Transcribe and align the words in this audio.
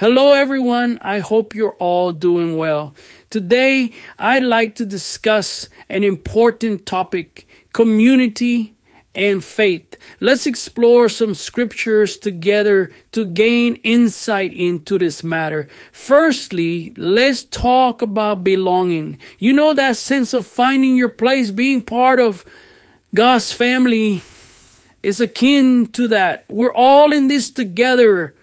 Hello, 0.00 0.32
everyone. 0.32 0.98
I 1.02 1.18
hope 1.18 1.54
you're 1.54 1.76
all 1.78 2.12
doing 2.12 2.56
well. 2.56 2.94
Today, 3.28 3.92
I'd 4.18 4.42
like 4.42 4.74
to 4.76 4.86
discuss 4.86 5.68
an 5.90 6.04
important 6.04 6.86
topic 6.86 7.46
community 7.74 8.72
and 9.14 9.44
faith. 9.44 9.98
Let's 10.18 10.46
explore 10.46 11.10
some 11.10 11.34
scriptures 11.34 12.16
together 12.16 12.90
to 13.12 13.26
gain 13.26 13.74
insight 13.82 14.54
into 14.54 14.98
this 14.98 15.22
matter. 15.22 15.68
Firstly, 15.92 16.94
let's 16.96 17.44
talk 17.44 18.00
about 18.00 18.42
belonging. 18.42 19.18
You 19.38 19.52
know 19.52 19.74
that 19.74 19.98
sense 19.98 20.32
of 20.32 20.46
finding 20.46 20.96
your 20.96 21.10
place, 21.10 21.50
being 21.50 21.82
part 21.82 22.20
of 22.20 22.46
God's 23.14 23.52
family 23.52 24.22
is 25.02 25.20
akin 25.20 25.88
to 25.88 26.08
that. 26.08 26.46
We're 26.48 26.72
all 26.72 27.12
in 27.12 27.28
this 27.28 27.50
together 27.50 28.34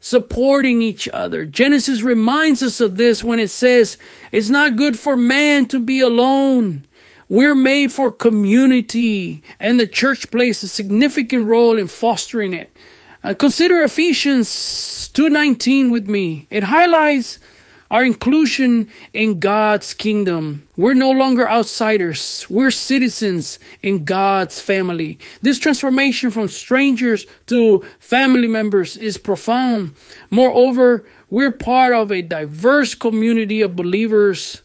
supporting 0.00 0.82
each 0.82 1.08
other. 1.12 1.44
Genesis 1.44 2.02
reminds 2.02 2.62
us 2.62 2.80
of 2.80 2.96
this 2.96 3.24
when 3.24 3.38
it 3.38 3.50
says, 3.50 3.98
It's 4.32 4.48
not 4.48 4.76
good 4.76 4.98
for 4.98 5.16
man 5.16 5.66
to 5.66 5.80
be 5.80 6.00
alone. 6.00 6.86
We're 7.28 7.56
made 7.56 7.90
for 7.90 8.12
community, 8.12 9.42
and 9.58 9.80
the 9.80 9.86
church 9.88 10.30
plays 10.30 10.62
a 10.62 10.68
significant 10.68 11.46
role 11.46 11.76
in 11.76 11.88
fostering 11.88 12.52
it. 12.52 12.70
Uh, 13.24 13.34
consider 13.34 13.82
Ephesians 13.82 15.10
2:19 15.12 15.90
with 15.90 16.08
me. 16.08 16.46
It 16.50 16.64
highlights 16.64 17.40
our 17.90 18.04
inclusion 18.04 18.88
in 19.12 19.40
God's 19.40 19.94
kingdom. 19.94 20.66
We're 20.76 20.94
no 20.94 21.10
longer 21.10 21.48
outsiders. 21.48 22.46
We're 22.50 22.70
citizens 22.70 23.58
in 23.82 24.04
God's 24.04 24.60
family. 24.60 25.18
This 25.42 25.58
transformation 25.58 26.30
from 26.30 26.48
strangers 26.48 27.26
to 27.46 27.84
family 27.98 28.48
members 28.48 28.96
is 28.96 29.18
profound. 29.18 29.94
Moreover, 30.30 31.04
we're 31.30 31.52
part 31.52 31.94
of 31.94 32.10
a 32.10 32.22
diverse 32.22 32.94
community 32.94 33.62
of 33.62 33.76
believers 33.76 34.62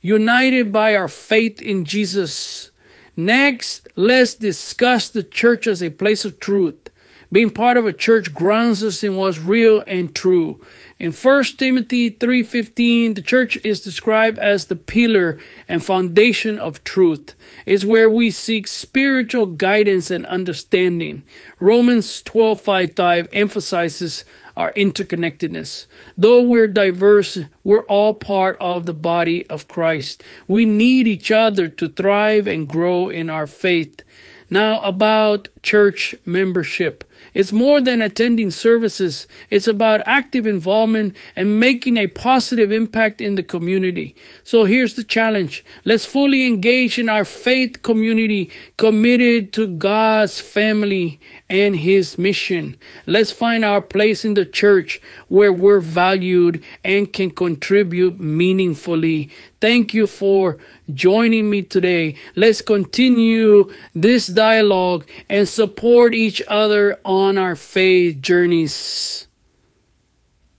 united 0.00 0.70
by 0.70 0.94
our 0.94 1.08
faith 1.08 1.62
in 1.62 1.84
Jesus. 1.84 2.70
Next, 3.16 3.88
let's 3.96 4.34
discuss 4.34 5.08
the 5.08 5.22
church 5.22 5.66
as 5.66 5.82
a 5.82 5.90
place 5.90 6.24
of 6.24 6.40
truth. 6.40 6.83
Being 7.32 7.50
part 7.50 7.76
of 7.76 7.86
a 7.86 7.92
church 7.92 8.34
grounds 8.34 8.84
us 8.84 9.02
in 9.02 9.16
what's 9.16 9.38
real 9.38 9.82
and 9.86 10.14
true. 10.14 10.60
In 10.98 11.10
1 11.12 11.58
Timothy 11.58 12.10
3:15, 12.10 13.14
the 13.14 13.22
church 13.22 13.58
is 13.64 13.80
described 13.80 14.38
as 14.38 14.66
the 14.66 14.76
pillar 14.76 15.38
and 15.68 15.84
foundation 15.84 16.58
of 16.58 16.84
truth. 16.84 17.34
It's 17.66 17.84
where 17.84 18.08
we 18.08 18.30
seek 18.30 18.66
spiritual 18.66 19.46
guidance 19.46 20.10
and 20.10 20.24
understanding. 20.26 21.24
Romans 21.58 22.22
12:5 22.22 23.28
emphasizes 23.32 24.24
our 24.56 24.72
interconnectedness. 24.74 25.86
Though 26.16 26.42
we're 26.42 26.68
diverse, 26.68 27.38
we're 27.64 27.86
all 27.86 28.14
part 28.14 28.56
of 28.60 28.86
the 28.86 28.94
body 28.94 29.44
of 29.48 29.66
Christ. 29.66 30.22
We 30.46 30.64
need 30.64 31.08
each 31.08 31.32
other 31.32 31.66
to 31.66 31.88
thrive 31.88 32.46
and 32.46 32.68
grow 32.68 33.08
in 33.08 33.28
our 33.28 33.48
faith. 33.48 34.02
Now, 34.48 34.80
about 34.82 35.48
church 35.64 36.14
membership. 36.24 37.02
It's 37.32 37.52
more 37.52 37.80
than 37.80 38.02
attending 38.02 38.50
services. 38.50 39.26
It's 39.50 39.66
about 39.66 40.02
active 40.06 40.46
involvement 40.46 41.16
and 41.34 41.58
making 41.58 41.96
a 41.96 42.06
positive 42.06 42.70
impact 42.70 43.20
in 43.20 43.34
the 43.34 43.42
community. 43.42 44.14
So 44.44 44.64
here's 44.64 44.94
the 44.94 45.02
challenge. 45.02 45.64
Let's 45.84 46.04
fully 46.04 46.46
engage 46.46 46.98
in 46.98 47.08
our 47.08 47.24
faith 47.24 47.82
community 47.82 48.50
committed 48.76 49.52
to 49.54 49.66
God's 49.66 50.38
family 50.38 51.18
and 51.48 51.74
his 51.74 52.18
mission. 52.18 52.76
Let's 53.06 53.32
find 53.32 53.64
our 53.64 53.80
place 53.80 54.24
in 54.24 54.34
the 54.34 54.44
church 54.46 55.00
where 55.28 55.52
we're 55.52 55.80
valued 55.80 56.62
and 56.84 57.10
can 57.12 57.30
contribute 57.30 58.20
meaningfully. 58.20 59.30
Thank 59.60 59.94
you 59.94 60.06
for 60.06 60.58
joining 60.92 61.48
me 61.48 61.62
today. 61.62 62.16
Let's 62.36 62.60
continue 62.60 63.72
this 63.94 64.26
dialogue 64.26 65.08
and 65.30 65.48
support 65.54 66.14
each 66.14 66.42
other 66.48 66.98
on 67.04 67.38
our 67.38 67.54
faith 67.54 68.20
journeys. 68.20 69.28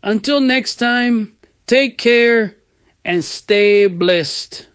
Until 0.01 0.39
next 0.39 0.77
time, 0.77 1.35
take 1.67 1.97
care 1.97 2.55
and 3.03 3.23
stay 3.23 3.87
blessed. 3.87 4.67